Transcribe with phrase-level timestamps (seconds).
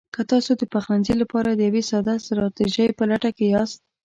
[0.15, 3.79] که تاسو د پخلنځي لپاره د یوې ساده ستراتیژۍ په لټه کې یاست: